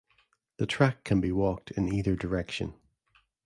[0.57, 2.73] The track can be walked in either direction.